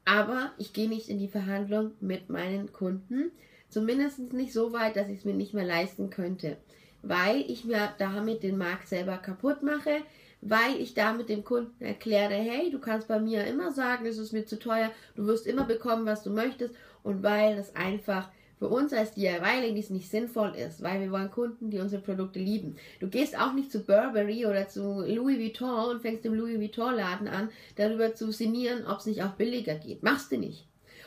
Aber 0.05 0.53
ich 0.59 0.73
gehe 0.73 0.89
nicht 0.89 1.09
in 1.09 1.19
die 1.19 1.29
Verhandlung 1.29 1.93
mit 2.01 2.29
meinen 2.29 2.73
Kunden, 2.73 3.31
zumindest 3.75 4.33
nicht 4.33 4.53
so 4.53 4.73
weit, 4.73 4.97
dass 4.97 5.09
ich 5.09 5.19
es 5.19 5.25
mir 5.25 5.35
nicht 5.35 5.53
mehr 5.53 5.65
leisten 5.65 6.09
könnte, 6.09 6.57
weil 7.03 7.41
ich 7.49 7.65
mir 7.65 7.93
damit 7.99 8.43
den 8.43 8.57
Markt 8.57 8.89
selber 8.89 9.19
kaputt 9.19 9.63
mache, 9.63 9.99
weil 10.41 10.77
ich 10.79 10.95
damit 10.95 11.29
dem 11.29 11.45
Kunden 11.45 11.85
erkläre, 11.85 12.35
hey, 12.35 12.71
du 12.71 12.79
kannst 12.79 13.09
bei 13.09 13.19
mir 13.19 13.45
immer 13.45 13.73
sagen, 13.73 14.07
es 14.07 14.19
ist 14.19 14.33
mir 14.33 14.47
zu 14.47 14.59
teuer, 14.59 14.91
du 15.17 15.27
wirst 15.27 15.47
immer 15.47 15.65
bekommen, 15.65 16.07
was 16.07 16.23
du 16.23 16.31
möchtest 16.31 16.75
und 17.03 17.23
weil 17.23 17.57
das 17.57 17.75
einfach 17.75 18.29
für 18.59 18.69
uns 18.69 18.93
als 18.93 19.15
DIY-Ladies 19.15 19.91
nicht 19.91 20.09
sinnvoll 20.09 20.55
ist, 20.55 20.83
weil 20.83 21.01
wir 21.01 21.11
wollen 21.11 21.31
Kunden, 21.31 21.71
die 21.71 21.81
unsere 21.81 22.01
Produkte 22.01 22.39
lieben. 22.39 22.77
Du 23.01 23.09
gehst 23.09 23.39
auch 23.39 23.53
nicht 23.53 23.73
zu 23.73 23.81
Burberry 23.81 24.47
oder 24.47 24.69
zu 24.69 25.01
Louis 25.01 25.39
Vuitton 25.39 25.97
und 25.97 26.03
fängst 26.03 26.25
im 26.25 26.35
Louis 26.35 26.61
Vuitton-Laden 26.61 27.27
an, 27.27 27.49
darüber 27.77 28.15
zu 28.15 28.31
sinnieren, 28.31 28.87
ob 28.87 29.01
es 29.01 29.07
nicht 29.07 29.23
auch 29.23 29.33
billiger 29.33 29.75
geht. 29.75 30.03
Machst 30.03 30.31
du 30.31 30.39
nicht. 30.39 30.65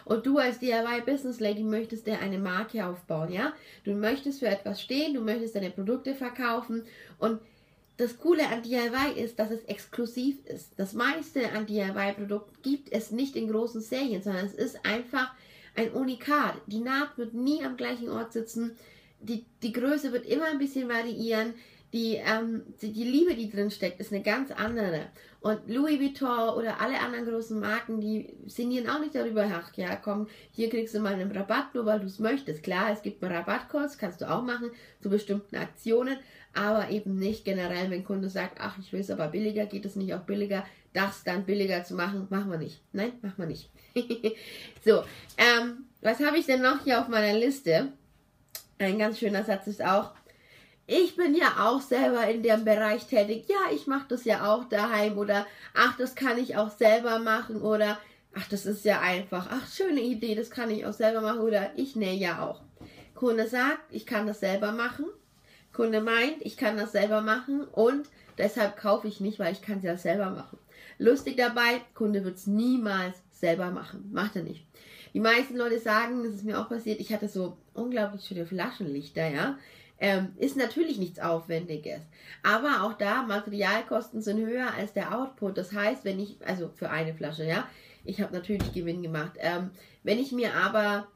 Und 0.08 0.26
du 0.26 0.38
als 0.38 0.60
DIY 0.60 1.02
Business 1.06 1.42
Lady 1.42 1.64
möchtest 1.64 2.08
dir 2.08 2.20
eine 2.20 2.40
Marke 2.40 2.86
aufbauen, 2.86 3.32
ja? 3.32 3.54
Du 3.84 3.94
möchtest 3.94 4.40
für 4.40 4.48
etwas 4.48 4.82
stehen, 4.82 5.14
du 5.14 5.22
möchtest 5.22 5.56
deine 5.56 5.70
Produkte 5.70 6.16
verkaufen 6.16 6.84
und 7.20 7.42
das 7.98 8.18
Coole 8.18 8.48
an 8.48 8.62
DIY 8.62 9.22
ist, 9.22 9.38
dass 9.38 9.52
es 9.52 9.64
exklusiv 9.66 10.46
ist. 10.46 10.72
Das 10.78 10.94
meiste 10.94 11.52
an 11.52 11.66
DIY-Produkten 11.66 12.62
gibt 12.62 12.92
es 12.94 13.12
nicht 13.12 13.36
in 13.36 13.52
großen 13.52 13.82
Serien, 13.82 14.22
sondern 14.22 14.46
es 14.46 14.54
ist 14.54 14.86
einfach 14.86 15.34
ein 15.76 15.92
Unikat. 15.92 16.56
Die 16.68 16.80
Naht 16.80 17.18
wird 17.18 17.34
nie 17.34 17.64
am 17.66 17.76
gleichen 17.76 18.10
Ort 18.10 18.32
sitzen. 18.32 18.78
Die, 19.20 19.46
die 19.64 19.74
Größe 19.74 20.14
wird 20.14 20.26
immer 20.26 20.46
ein 20.46 20.60
bisschen 20.60 20.88
variieren. 20.88 21.54
Die, 21.94 22.15
ähm, 22.15 22.63
die, 22.82 22.91
die 22.91 23.06
Liebe, 23.06 23.34
die 23.34 23.50
drin 23.50 23.72
steckt, 23.72 24.00
ist 24.01 24.12
eine 24.12 24.22
ganz 24.22 24.51
andere. 24.51 25.08
Und 25.39 25.70
Louis 25.70 26.00
Vuitton 26.00 26.50
oder 26.50 26.82
alle 26.82 27.00
anderen 27.00 27.25
großen 27.25 27.60
Marken, 27.60 28.01
die 28.01 28.34
sinnieren 28.48 28.89
auch 28.89 29.00
nicht 29.00 29.15
darüber, 29.15 29.48
ach 29.50 29.72
ja, 29.77 29.96
komm, 29.96 30.27
hier 30.51 30.70
kriegst 30.70 30.94
du 30.94 31.00
mal 31.00 31.13
einen 31.13 31.32
Rabatt, 31.32 31.74
nur 31.74 31.86
weil 31.86 32.01
du 32.01 32.08
es 32.08 32.20
möchtest. 32.20 32.63
Klar, 32.63 32.91
es 32.91 33.01
gibt 33.01 33.24
einen 33.24 33.34
Rabattkurs, 33.34 33.98
kannst 33.98 34.20
du 34.22 34.29
auch 34.29 34.44
machen 34.44 34.72
zu 35.01 35.10
bestimmten 35.10 35.56
Aktionen, 35.56 36.17
aber 36.53 36.89
eben 36.89 37.17
nicht 37.17 37.46
generell, 37.46 37.89
wenn 37.89 38.00
ein 38.00 38.03
Kunde 38.03 38.29
sagt, 38.29 38.58
ach, 38.60 38.77
ich 38.79 38.91
will 38.91 39.00
es 39.00 39.12
aber 39.12 39.27
billiger, 39.27 39.65
geht 39.67 39.86
es 39.86 39.96
nicht 39.96 40.13
auch 40.13 40.24
billiger, 40.24 40.65
das 40.91 41.24
dann 41.24 41.46
billiger 41.46 41.84
zu 41.84 41.94
machen, 41.94 42.27
machen 42.29 42.50
wir 42.50 42.58
nicht. 42.58 42.82
Nein, 42.91 43.13
machen 43.22 43.38
wir 43.38 43.46
nicht. 43.46 43.70
so, 44.84 45.03
ähm, 45.38 45.86
was 46.01 46.20
habe 46.20 46.38
ich 46.38 46.46
denn 46.46 46.62
noch 46.62 46.84
hier 46.84 47.00
auf 47.00 47.08
meiner 47.08 47.38
Liste? 47.38 47.94
Ein 48.79 49.00
ganz 49.00 49.20
schöner 49.20 49.44
Satz 49.44 49.67
ist 49.67 49.84
auch, 49.84 50.12
ich 50.88 51.17
bin 51.17 51.36
ja 51.36 51.67
auch 51.67 51.82
selber 51.82 52.25
in 52.27 52.41
dem 52.41 52.63
Bereich 52.63 53.08
tätig. 53.08 53.46
Ja, 53.50 53.74
ich 53.75 53.88
mache 53.88 54.06
das 54.08 54.24
ja 54.24 54.51
auch 54.51 54.63
daheim 54.70 55.17
oder 55.17 55.46
ach, 55.74 55.98
das 55.98 56.15
kann 56.15 56.38
ich 56.38 56.56
auch 56.56 56.72
selber 56.72 57.20
machen 57.20 57.62
oder 57.62 58.00
ach, 58.34 58.48
das 58.50 58.65
ist 58.65 58.86
ja 58.86 59.01
einfach. 59.01 59.48
Ach, 59.51 59.70
schöne 59.70 60.01
Idee, 60.01 60.34
das 60.34 60.50
kann 60.50 60.72
ich 60.72 60.86
auch 60.86 60.94
selber 60.94 61.22
machen 61.22 61.39
oder 61.41 61.72
ich 61.75 61.98
nähe 61.98 62.15
ja 62.15 62.41
auch. 62.48 62.62
Kunde 63.15 63.48
sagt, 63.48 63.82
ich 63.91 64.06
kann 64.06 64.27
das 64.27 64.39
selber 64.39 64.72
machen. 64.72 65.06
Kunde 65.74 66.00
meint, 66.00 66.38
ich 66.39 66.56
kann 66.56 66.77
das 66.77 66.94
selber 66.94 67.22
machen 67.22 67.65
und 67.65 68.08
deshalb 68.38 68.77
kaufe 68.77 69.08
ich 69.08 69.20
nicht, 69.20 69.39
weil 69.39 69.51
ich 69.51 69.62
kann 69.62 69.79
es 69.79 69.84
ja 69.84 69.98
selber 69.98 70.29
machen. 70.29 70.58
Lustig 71.00 71.36
dabei, 71.36 71.82
Kunde 71.96 72.24
wird 72.24 72.38
es 72.38 72.48
niemals 72.48 73.15
selber 73.32 73.72
machen. 73.72 74.10
Macht 74.13 74.38
er 74.38 74.44
nicht. 74.44 74.65
Die 75.13 75.20
meisten 75.20 75.58
Leute 75.58 75.79
sagen, 75.79 76.24
das 76.24 76.34
ist 76.34 76.46
mir 76.46 76.60
auch 76.60 76.70
passiert, 76.70 77.00
ich 77.00 77.12
hatte 77.12 77.27
so 77.27 77.58
unglaublich 77.74 78.25
schöne 78.25 78.46
Flaschenlichter, 78.46 79.27
ja. 79.27 79.58
Ähm, 80.00 80.34
ist 80.38 80.56
natürlich 80.56 81.00
nichts 81.00 81.20
Aufwendiges. 81.20 82.01
Aber 82.44 82.84
auch 82.84 82.94
da, 82.94 83.24
Materialkosten 83.24 84.22
sind 84.22 84.46
höher 84.46 84.74
als 84.74 84.94
der 84.94 85.18
Output. 85.18 85.58
Das 85.58 85.74
heißt, 85.74 86.06
wenn 86.06 86.20
ich, 86.20 86.38
also 86.46 86.70
für 86.75 86.89
eine 86.89 87.13
Flasche, 87.13 87.46
ja, 87.46 87.68
ich 88.06 88.22
habe 88.22 88.34
natürlich 88.34 88.72
Gewinn 88.74 89.01
gemacht. 89.01 89.34
Ähm, 89.38 89.72
wenn 90.04 90.20
ich 90.20 90.32
mir 90.32 90.54
aber, 90.54 91.08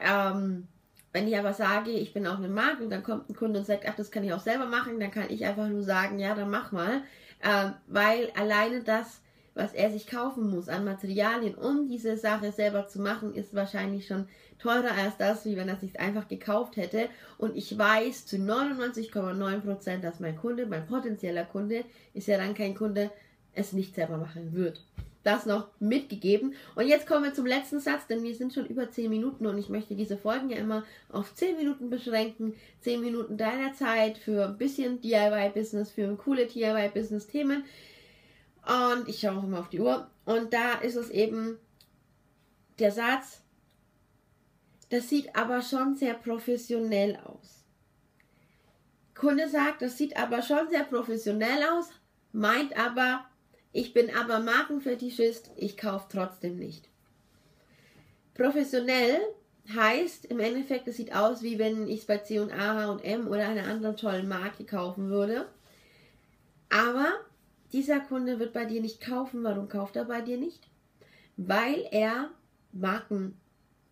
ähm, 0.00 0.68
wenn 1.12 1.26
ich 1.26 1.36
aber 1.36 1.52
sage, 1.52 1.90
ich 1.90 2.12
bin 2.12 2.26
auch 2.26 2.38
eine 2.38 2.48
Marke 2.48 2.84
und 2.84 2.90
dann 2.90 3.02
kommt 3.02 3.28
ein 3.28 3.34
Kunde 3.34 3.58
und 3.58 3.66
sagt, 3.66 3.84
ach, 3.88 3.96
das 3.96 4.10
kann 4.10 4.24
ich 4.24 4.32
auch 4.32 4.40
selber 4.40 4.66
machen, 4.66 5.00
dann 5.00 5.10
kann 5.10 5.28
ich 5.28 5.44
einfach 5.44 5.68
nur 5.68 5.82
sagen, 5.82 6.18
ja, 6.18 6.34
dann 6.34 6.50
mach 6.50 6.72
mal. 6.72 7.02
Ähm, 7.42 7.74
weil 7.88 8.30
alleine 8.36 8.82
das, 8.82 9.20
was 9.54 9.72
er 9.72 9.90
sich 9.90 10.06
kaufen 10.06 10.50
muss 10.50 10.68
an 10.68 10.84
Materialien, 10.84 11.54
um 11.54 11.88
diese 11.88 12.16
Sache 12.16 12.52
selber 12.52 12.86
zu 12.88 13.00
machen, 13.00 13.34
ist 13.34 13.54
wahrscheinlich 13.54 14.06
schon 14.06 14.26
teurer 14.58 14.92
als 14.96 15.16
das, 15.16 15.44
wie 15.44 15.56
wenn 15.56 15.68
er 15.68 15.76
sich 15.76 15.98
einfach 15.98 16.28
gekauft 16.28 16.76
hätte. 16.76 17.08
Und 17.38 17.56
ich 17.56 17.76
weiß 17.76 18.26
zu 18.26 18.36
99,9%, 18.36 19.98
dass 19.98 20.20
mein 20.20 20.36
Kunde, 20.36 20.66
mein 20.66 20.86
potenzieller 20.86 21.44
Kunde, 21.44 21.84
ist 22.14 22.28
ja 22.28 22.38
dann 22.38 22.54
kein 22.54 22.74
Kunde, 22.74 23.10
es 23.54 23.72
nicht 23.72 23.94
selber 23.94 24.16
machen 24.16 24.54
wird. 24.54 24.84
Das 25.22 25.44
noch 25.44 25.68
mitgegeben. 25.80 26.54
Und 26.76 26.86
jetzt 26.86 27.06
kommen 27.06 27.24
wir 27.24 27.34
zum 27.34 27.44
letzten 27.44 27.78
Satz, 27.78 28.06
denn 28.06 28.22
wir 28.22 28.34
sind 28.34 28.54
schon 28.54 28.66
über 28.66 28.90
10 28.90 29.10
Minuten 29.10 29.46
und 29.46 29.58
ich 29.58 29.68
möchte 29.68 29.94
diese 29.94 30.16
Folgen 30.16 30.48
ja 30.48 30.56
immer 30.56 30.84
auf 31.10 31.34
10 31.34 31.58
Minuten 31.58 31.90
beschränken. 31.90 32.54
10 32.80 33.02
Minuten 33.02 33.36
deiner 33.36 33.74
Zeit 33.74 34.16
für 34.16 34.46
ein 34.46 34.56
bisschen 34.56 35.00
DIY-Business, 35.02 35.90
für 35.90 36.16
coole 36.16 36.46
DIY-Business-Themen. 36.46 37.64
Und 38.66 39.08
ich 39.08 39.20
schaue 39.20 39.38
auch 39.38 39.44
immer 39.44 39.60
auf 39.60 39.70
die 39.70 39.80
Uhr. 39.80 40.10
Und 40.24 40.52
da 40.52 40.74
ist 40.74 40.96
es 40.96 41.10
eben 41.10 41.58
der 42.78 42.92
Satz, 42.92 43.42
das 44.90 45.08
sieht 45.08 45.36
aber 45.36 45.62
schon 45.62 45.96
sehr 45.96 46.14
professionell 46.14 47.16
aus. 47.16 47.64
Kunde 49.14 49.48
sagt, 49.48 49.82
das 49.82 49.98
sieht 49.98 50.16
aber 50.16 50.42
schon 50.42 50.68
sehr 50.70 50.84
professionell 50.84 51.62
aus, 51.72 51.90
meint 52.32 52.76
aber, 52.76 53.24
ich 53.72 53.92
bin 53.92 54.14
aber 54.14 54.40
Markenfetischist, 54.40 55.50
ich 55.56 55.76
kaufe 55.76 56.06
trotzdem 56.10 56.56
nicht. 56.56 56.88
Professionell 58.34 59.20
heißt 59.74 60.24
im 60.24 60.40
Endeffekt, 60.40 60.88
es 60.88 60.96
sieht 60.96 61.14
aus, 61.14 61.42
wie 61.42 61.58
wenn 61.58 61.86
ich 61.86 62.00
es 62.00 62.06
bei 62.06 62.18
C&A, 62.18 62.48
H&M 62.50 63.28
oder 63.28 63.46
einer 63.46 63.68
anderen 63.68 63.96
tollen 63.96 64.28
Marke 64.28 64.64
kaufen 64.64 65.10
würde. 65.10 65.46
Aber 66.70 67.12
dieser 67.72 68.00
Kunde 68.00 68.38
wird 68.38 68.52
bei 68.52 68.64
dir 68.64 68.80
nicht 68.80 69.00
kaufen. 69.00 69.44
Warum 69.44 69.68
kauft 69.68 69.96
er 69.96 70.04
bei 70.04 70.20
dir 70.20 70.38
nicht? 70.38 70.68
Weil 71.36 71.86
er 71.90 72.30
Marken 72.72 73.34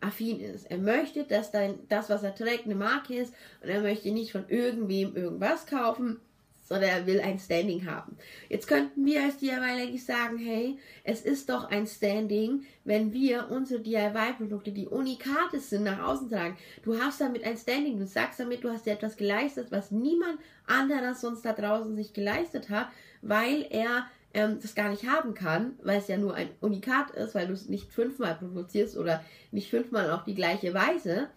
affin 0.00 0.40
ist. 0.40 0.70
Er 0.70 0.78
möchte, 0.78 1.24
dass 1.24 1.50
dein, 1.50 1.78
das, 1.88 2.08
was 2.08 2.22
er 2.22 2.34
trägt, 2.34 2.66
eine 2.66 2.74
Marke 2.74 3.14
ist 3.14 3.34
und 3.62 3.68
er 3.68 3.80
möchte 3.80 4.10
nicht 4.10 4.32
von 4.32 4.48
irgendwem 4.48 5.16
irgendwas 5.16 5.66
kaufen, 5.66 6.20
sondern 6.68 6.90
er 6.90 7.06
will 7.06 7.20
ein 7.20 7.38
Standing 7.38 7.86
haben. 7.86 8.16
Jetzt 8.50 8.68
könnten 8.68 9.06
wir 9.06 9.22
als 9.22 9.38
DIY 9.38 9.96
sagen, 9.96 10.36
hey, 10.36 10.78
es 11.02 11.22
ist 11.22 11.48
doch 11.48 11.70
ein 11.70 11.86
Standing, 11.86 12.66
wenn 12.84 13.12
wir 13.12 13.48
unsere 13.50 13.80
DIY-Produkte, 13.80 14.72
die 14.72 14.86
Unikate 14.86 15.60
sind, 15.60 15.84
nach 15.84 16.06
außen 16.06 16.28
tragen. 16.28 16.58
Du 16.82 17.00
hast 17.00 17.22
damit 17.22 17.44
ein 17.44 17.56
Standing, 17.56 17.98
du 17.98 18.06
sagst 18.06 18.38
damit, 18.38 18.62
du 18.62 18.70
hast 18.70 18.84
dir 18.84 18.92
etwas 18.92 19.16
geleistet, 19.16 19.68
was 19.70 19.90
niemand 19.90 20.38
anderer 20.66 21.14
sonst 21.14 21.42
da 21.44 21.54
draußen 21.54 21.96
sich 21.96 22.12
geleistet 22.12 22.68
hat, 22.68 22.88
weil 23.22 23.66
er 23.70 24.06
ähm, 24.34 24.58
das 24.60 24.74
gar 24.74 24.90
nicht 24.90 25.08
haben 25.08 25.34
kann, 25.34 25.72
weil 25.82 25.98
es 25.98 26.08
ja 26.08 26.16
nur 26.16 26.34
ein 26.34 26.50
Unikat 26.60 27.10
ist, 27.12 27.34
weil 27.34 27.46
du 27.46 27.52
es 27.52 27.68
nicht 27.68 27.90
fünfmal 27.92 28.34
produzierst 28.36 28.96
oder 28.96 29.22
nicht 29.50 29.70
fünfmal 29.70 30.10
auf 30.10 30.24
die 30.24 30.34
gleiche 30.34 30.74
Weise. 30.74 31.28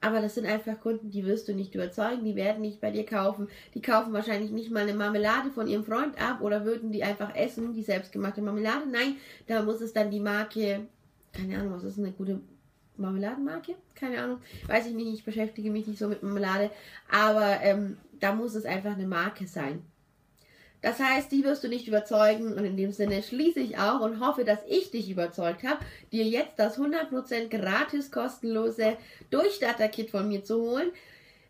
Aber 0.00 0.20
das 0.20 0.34
sind 0.34 0.44
einfach 0.44 0.78
Kunden, 0.80 1.10
die 1.10 1.24
wirst 1.24 1.48
du 1.48 1.54
nicht 1.54 1.74
überzeugen, 1.74 2.26
die 2.26 2.36
werden 2.36 2.60
nicht 2.60 2.78
bei 2.78 2.90
dir 2.90 3.06
kaufen. 3.06 3.48
Die 3.72 3.80
kaufen 3.80 4.12
wahrscheinlich 4.12 4.50
nicht 4.50 4.70
mal 4.70 4.82
eine 4.82 4.92
Marmelade 4.92 5.50
von 5.50 5.66
ihrem 5.66 5.82
Freund 5.82 6.20
ab 6.20 6.42
oder 6.42 6.66
würden 6.66 6.92
die 6.92 7.02
einfach 7.02 7.34
essen, 7.34 7.72
die 7.72 7.82
selbstgemachte 7.82 8.42
Marmelade. 8.42 8.84
Nein, 8.90 9.16
da 9.46 9.62
muss 9.62 9.80
es 9.80 9.94
dann 9.94 10.10
die 10.10 10.20
Marke, 10.20 10.86
keine 11.32 11.58
Ahnung, 11.58 11.72
was 11.72 11.84
ist 11.84 11.98
eine 11.98 12.12
gute 12.12 12.40
Marmeladenmarke? 12.98 13.76
Keine 13.94 14.22
Ahnung, 14.22 14.40
weiß 14.66 14.86
ich 14.88 14.94
nicht, 14.94 15.14
ich 15.14 15.24
beschäftige 15.24 15.70
mich 15.70 15.86
nicht 15.86 15.98
so 15.98 16.06
mit 16.06 16.22
Marmelade. 16.22 16.70
Aber 17.10 17.62
ähm, 17.62 17.96
da 18.20 18.34
muss 18.34 18.54
es 18.54 18.66
einfach 18.66 18.92
eine 18.92 19.06
Marke 19.06 19.46
sein. 19.46 19.82
Das 20.84 21.00
heißt, 21.00 21.32
die 21.32 21.44
wirst 21.44 21.64
du 21.64 21.68
nicht 21.68 21.88
überzeugen 21.88 22.52
und 22.52 22.62
in 22.62 22.76
dem 22.76 22.92
Sinne 22.92 23.22
schließe 23.22 23.58
ich 23.58 23.78
auch 23.78 24.00
und 24.00 24.20
hoffe, 24.20 24.44
dass 24.44 24.58
ich 24.68 24.90
dich 24.90 25.08
überzeugt 25.08 25.64
habe, 25.64 25.82
dir 26.12 26.24
jetzt 26.24 26.58
das 26.58 26.78
100% 26.78 27.48
gratis 27.48 28.10
kostenlose 28.10 28.98
Durchstarter-Kit 29.30 30.10
von 30.10 30.28
mir 30.28 30.44
zu 30.44 30.60
holen. 30.60 30.90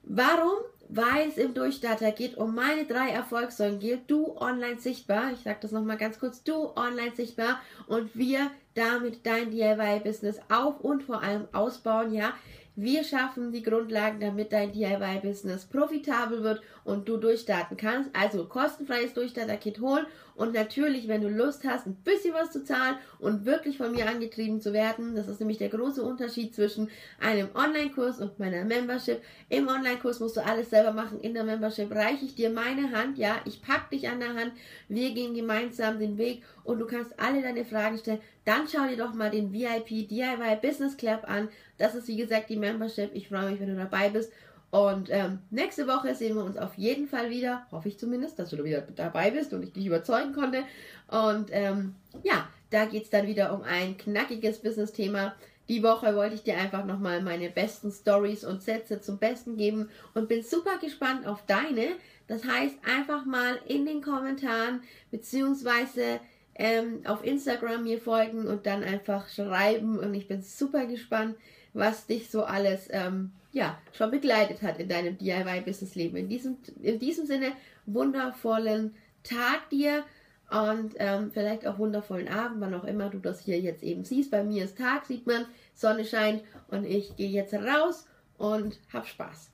Warum? 0.04 0.54
Weil 0.88 1.30
es 1.30 1.36
im 1.36 1.52
Durchstarter 1.52 2.12
geht 2.12 2.36
um 2.36 2.54
meine 2.54 2.84
drei 2.84 3.08
Erfolgssäulen 3.08 3.80
geht. 3.80 4.02
Du 4.06 4.36
online 4.36 4.78
sichtbar. 4.78 5.32
Ich 5.32 5.40
sage 5.40 5.58
das 5.62 5.72
nochmal 5.72 5.96
ganz 5.96 6.20
kurz. 6.20 6.44
Du 6.44 6.68
online 6.76 7.16
sichtbar 7.16 7.60
und 7.88 8.14
wir 8.14 8.52
damit 8.74 9.26
dein 9.26 9.50
DIY-Business 9.50 10.38
auf 10.48 10.78
und 10.78 11.02
vor 11.02 11.24
allem 11.24 11.48
ausbauen. 11.52 12.14
Ja, 12.14 12.34
wir 12.76 13.04
schaffen 13.04 13.52
die 13.52 13.62
Grundlagen, 13.62 14.18
damit 14.20 14.52
dein 14.52 14.72
DIY-Business 14.72 15.66
profitabel 15.66 16.42
wird 16.42 16.60
und 16.82 17.08
du 17.08 17.16
durchstarten 17.16 17.76
kannst. 17.76 18.10
Also 18.14 18.46
kostenfreies 18.46 19.14
Durchstarter-Kit 19.14 19.80
holen 19.80 20.06
und 20.36 20.52
natürlich, 20.52 21.06
wenn 21.06 21.22
du 21.22 21.28
Lust 21.28 21.64
hast, 21.64 21.86
ein 21.86 21.94
bisschen 21.96 22.34
was 22.34 22.50
zu 22.50 22.64
zahlen 22.64 22.96
und 23.18 23.44
wirklich 23.44 23.78
von 23.78 23.92
mir 23.92 24.08
angetrieben 24.08 24.60
zu 24.60 24.72
werden. 24.72 25.14
Das 25.14 25.28
ist 25.28 25.38
nämlich 25.40 25.58
der 25.58 25.68
große 25.68 26.02
Unterschied 26.02 26.54
zwischen 26.54 26.90
einem 27.20 27.48
Online-Kurs 27.54 28.18
und 28.20 28.38
meiner 28.38 28.64
Membership. 28.64 29.22
Im 29.48 29.68
Online-Kurs 29.68 30.18
musst 30.20 30.36
du 30.36 30.44
alles 30.44 30.70
selber 30.70 30.92
machen. 30.92 31.20
In 31.20 31.34
der 31.34 31.44
Membership 31.44 31.90
reiche 31.94 32.24
ich 32.24 32.34
dir 32.34 32.50
meine 32.50 32.90
Hand. 32.90 33.16
Ja, 33.16 33.36
ich 33.44 33.62
pack 33.62 33.90
dich 33.90 34.08
an 34.08 34.20
der 34.20 34.34
Hand. 34.34 34.52
Wir 34.88 35.12
gehen 35.14 35.34
gemeinsam 35.34 36.00
den 36.00 36.18
Weg 36.18 36.42
und 36.64 36.80
du 36.80 36.86
kannst 36.86 37.18
alle 37.20 37.40
deine 37.40 37.64
Fragen 37.64 37.98
stellen. 37.98 38.20
Dann 38.44 38.66
schau 38.68 38.88
dir 38.88 38.96
doch 38.96 39.14
mal 39.14 39.30
den 39.30 39.52
VIP 39.52 40.08
DIY 40.08 40.58
Business 40.60 40.96
Club 40.96 41.22
an. 41.26 41.48
Das 41.78 41.94
ist 41.94 42.08
wie 42.08 42.16
gesagt 42.16 42.50
die 42.50 42.56
Membership. 42.56 43.10
Ich 43.14 43.28
freue 43.28 43.50
mich, 43.50 43.60
wenn 43.60 43.68
du 43.68 43.76
dabei 43.76 44.08
bist. 44.08 44.32
Und 44.74 45.08
ähm, 45.08 45.38
nächste 45.50 45.86
Woche 45.86 46.16
sehen 46.16 46.34
wir 46.34 46.42
uns 46.42 46.56
auf 46.56 46.74
jeden 46.74 47.06
Fall 47.06 47.30
wieder. 47.30 47.64
Hoffe 47.70 47.86
ich 47.86 47.96
zumindest, 47.96 48.40
dass 48.40 48.50
du 48.50 48.64
wieder 48.64 48.80
dabei 48.80 49.30
bist 49.30 49.52
und 49.52 49.62
ich 49.62 49.72
dich 49.72 49.86
überzeugen 49.86 50.32
konnte. 50.32 50.64
Und 51.06 51.50
ähm, 51.52 51.94
ja, 52.24 52.48
da 52.70 52.84
geht 52.86 53.04
es 53.04 53.10
dann 53.10 53.28
wieder 53.28 53.54
um 53.54 53.62
ein 53.62 53.96
knackiges 53.96 54.58
Business-Thema. 54.58 55.36
die 55.68 55.84
Woche 55.84 56.16
wollte 56.16 56.34
ich 56.34 56.42
dir 56.42 56.58
einfach 56.58 56.84
nochmal 56.86 57.22
meine 57.22 57.50
besten 57.50 57.92
Stories 57.92 58.44
und 58.44 58.64
Sätze 58.64 59.00
zum 59.00 59.18
Besten 59.18 59.56
geben 59.56 59.90
und 60.12 60.28
bin 60.28 60.42
super 60.42 60.78
gespannt 60.80 61.24
auf 61.24 61.46
deine. 61.46 61.92
Das 62.26 62.44
heißt, 62.44 62.74
einfach 62.84 63.24
mal 63.26 63.60
in 63.68 63.86
den 63.86 64.02
Kommentaren 64.02 64.82
beziehungsweise 65.12 66.18
ähm, 66.56 67.02
auf 67.04 67.24
Instagram 67.24 67.84
mir 67.84 68.00
folgen 68.00 68.48
und 68.48 68.66
dann 68.66 68.82
einfach 68.82 69.28
schreiben 69.28 70.00
und 70.00 70.14
ich 70.14 70.26
bin 70.26 70.42
super 70.42 70.86
gespannt, 70.86 71.36
was 71.74 72.06
dich 72.06 72.28
so 72.28 72.42
alles 72.42 72.88
ähm, 72.90 73.30
ja, 73.54 73.78
schon 73.92 74.10
begleitet 74.10 74.62
hat 74.62 74.78
in 74.78 74.88
deinem 74.88 75.16
DIY-Business-Leben. 75.16 76.16
In 76.16 76.28
diesem, 76.28 76.58
in 76.82 76.98
diesem 76.98 77.24
Sinne 77.24 77.52
wundervollen 77.86 78.94
Tag 79.22 79.70
dir 79.70 80.04
und 80.50 80.94
ähm, 80.98 81.30
vielleicht 81.32 81.66
auch 81.66 81.78
wundervollen 81.78 82.28
Abend, 82.28 82.60
wann 82.60 82.74
auch 82.74 82.84
immer 82.84 83.08
du 83.08 83.18
das 83.18 83.40
hier 83.40 83.58
jetzt 83.60 83.82
eben 83.82 84.04
siehst. 84.04 84.32
Bei 84.32 84.42
mir 84.42 84.64
ist 84.64 84.76
Tag, 84.76 85.06
sieht 85.06 85.26
man, 85.26 85.46
Sonne 85.72 86.04
scheint 86.04 86.42
und 86.68 86.84
ich 86.84 87.16
gehe 87.16 87.30
jetzt 87.30 87.54
raus 87.54 88.06
und 88.36 88.78
hab 88.92 89.06
Spaß. 89.06 89.53